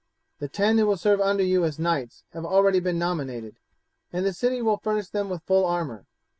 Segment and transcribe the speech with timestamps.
[0.39, 3.57] The ten who will serve under you as knights have already been nominated,
[4.11, 6.07] and the city will furnish them with full armour.